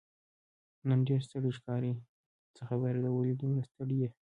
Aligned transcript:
نن 0.87 0.99
ډېر 1.07 1.21
ستړی 1.27 1.51
ښکارې، 1.57 1.93
څه 2.55 2.61
خبره 2.69 2.99
ده، 3.03 3.09
ولې 3.13 3.33
دومره 3.41 3.63
ستړی 3.69 3.97
یې؟ 4.03 4.09